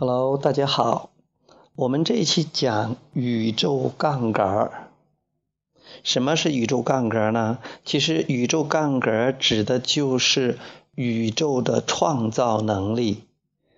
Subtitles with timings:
[0.00, 1.10] Hello，大家好。
[1.76, 4.88] 我们这一期讲宇宙杠杆。
[6.02, 7.58] 什么是宇宙杠杆呢？
[7.84, 10.58] 其实宇宙杠杆指的就是
[10.94, 13.24] 宇宙的创造能力。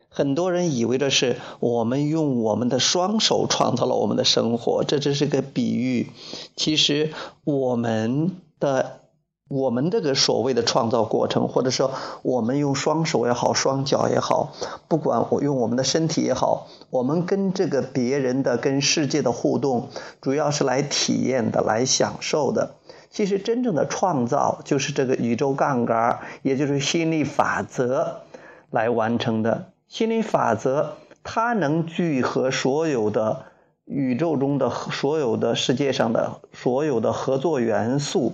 [0.09, 6.13] 很多人以为的是我们用我们的双手创造了我们的生活，这只是个比喻。
[6.55, 7.13] 其实
[7.43, 9.02] 我们的。
[9.49, 11.91] 我们这个所谓的创造过程，或者说
[12.23, 14.55] 我们用双手也好，双脚也好，
[14.89, 19.89] 不管我用我们的身体也好，我们跟这个别人的、跟世界的互动，
[20.23, 22.77] 主要是来体验的、来享受的。
[23.11, 28.23] 其实真正的创造就是这个宇宙杠杆，也就是心理法则
[28.71, 29.67] 来完成的。
[29.87, 33.43] 心理法则它能聚合所有的
[33.85, 38.33] 宇宙中的所有的世界上的所有的合作元素。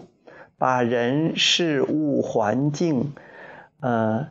[0.59, 3.13] 把人事物环境，
[3.79, 4.27] 呃，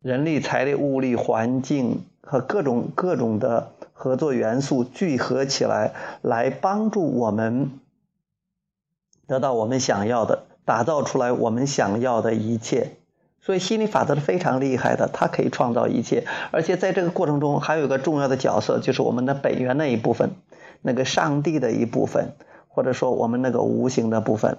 [0.00, 7.72] 人力财力物力环境和各种各种的合作元素聚合起来，来帮助我们
[9.26, 12.92] 得到我们想要的，打造出来我们想要的一切。
[13.40, 20.30] 所以心理法则是非常厉害的，它可以创造一切，而且在这个过程中还有一个重要的角色，就是我们的本源那一部分，
[20.82, 22.34] 那个上帝的一部分，
[22.68, 24.58] 或者说我们那个无形的部分。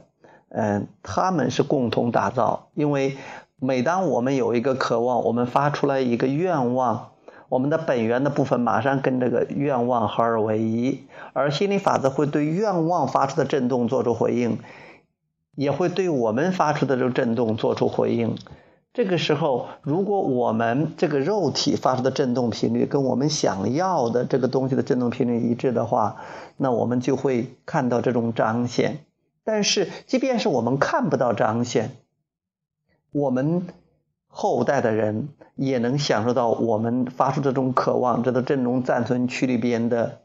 [0.55, 3.17] 嗯，他们是共同打造，因为
[3.59, 7.09] 每当我们有一个渴望，我们发出来一个愿望，
[7.49, 14.59] 我们的本源的部分马上跟这个愿望合二为一，而心理法则会对愿望发出的震动做出回应，
[15.55, 18.35] 也会对我们发出的这个震动做出回应。
[18.93, 26.17] 这个时候，如果我们这个肉体发出的振动频率跟我们想要的这个东西的振动频率一致的话，
[26.57, 28.99] 那我们就会看到这种彰显。
[29.44, 31.91] 但是，即便是我们看不到彰显，
[33.11, 33.67] 我们
[34.27, 40.21] 后代的人也能享受到我们发出这种渴望，这个振动暂存区里边的，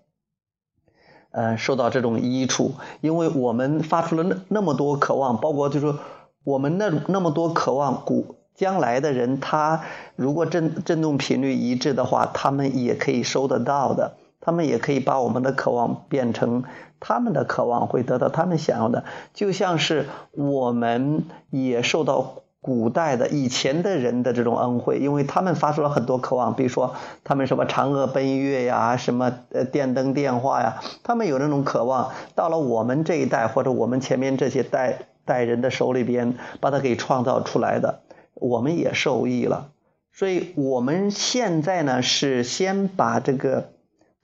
[1.30, 5.98] 呃，受到这种益处，因为我们发出了那那么多渴望，包括就是说
[6.44, 9.84] 我们那那么多渴望，古将来的人他
[10.16, 14.16] 如果振振动频率一致的话，他们也可以收得到的。
[14.48, 16.64] 他们也可以把我们的渴望变成
[17.00, 19.04] 他们的渴望，会得到他们想要的。
[19.34, 26.94] 就像是我们也受到古代的以前的人的这种恩惠，因为他们发出了很多渴望，比如说
[27.24, 32.12] 他们什么嫦娥奔月呀，什么呃电灯电话呀，他们有那种渴望。
[32.34, 38.00] 到了我们这一代或者我们前面这些代代人的手里边，把它给创造出来的，
[38.32, 39.72] 我们也受益了。
[40.10, 43.72] 所以我们现在呢是先把这个。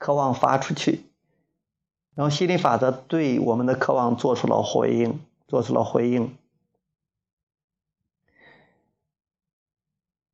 [0.05, 1.01] 渴望发出去，
[2.13, 6.37] 然后心理法则对我们的渴望做出了回应，做出了回应。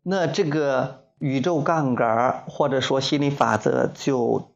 [0.04, 4.52] 那这个宇宙杠杆或者说心理法则就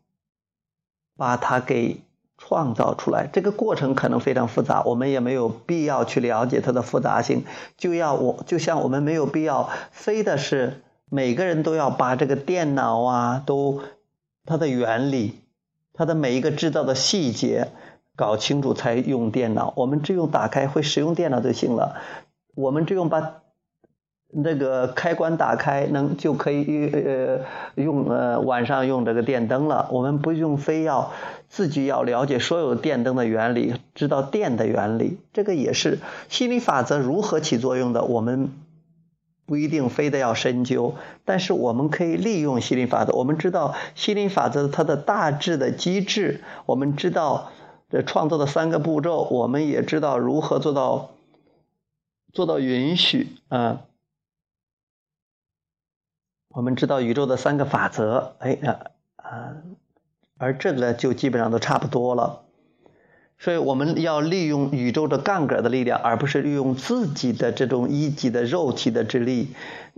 [1.16, 2.02] 把它给
[2.38, 3.30] 创造出来。
[3.32, 7.46] 这个过程可能非常复杂，我们也没有必要去了解它的复杂性。
[7.78, 13.82] 就要我就像我们没有必要非的是每个人都要把这个电脑啊都。
[14.46, 15.40] 它的原理，
[15.94, 17.70] 它的每一个制造的细节
[18.16, 19.74] 搞清楚才用电脑。
[19.76, 21.96] 我们只用打开会使用电脑就行了。
[22.54, 23.42] 我们只用把
[24.32, 27.40] 那个开关打开，能就可以呃
[27.76, 29.90] 用呃晚上用这个电灯了。
[29.92, 31.12] 我们不用非要
[31.50, 35.20] 自己要了解所有电灯的原理，知道电的原理。
[35.34, 38.04] 这个也是心理法则如何起作用的。
[38.04, 38.52] 我们。
[39.46, 43.14] 不一定非得要深究，但是我们可以利用心理法则。
[43.14, 47.52] 我们知道心理法则它的大致的机制，我们知道
[47.90, 51.12] 这创造的三个步骤，我们也知道如何做到
[52.34, 53.82] 做到允许啊。
[56.50, 58.80] 我们知道宇宙的三个法则，哎啊
[59.18, 59.58] 啊，
[60.38, 62.45] 而这个就基本上都差不多了。
[63.38, 69.50] 所以我们要利用宇宙的杠杆的力量，而不是利用自己的这种一级的肉体的之力。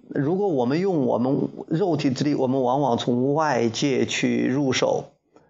[0.10, 5.06] 如果我们用我们肉体之力，我们往往从外界去入手，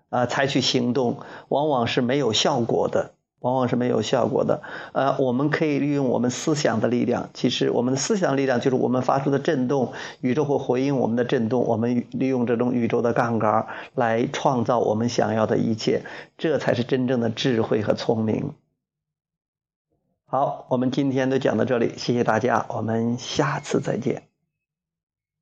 [0.10, 3.14] 啊，采取行动，往往是没有效果的。
[3.40, 4.62] 往往是没有效果的。
[4.94, 7.30] 呃，我们可以利用我们思想的力量。
[7.34, 11.66] 其实，我们的思想力量就是我们发出的震动，宇宙会回应我们的震动。
[11.66, 16.04] 我们利用这种宇宙的杠杆来创造我们想要的一切，
[16.38, 18.54] 这才是真正的智慧和聪明。
[20.26, 24.24] 好，我们今天就讲到这里，谢谢大家，我们下次再见。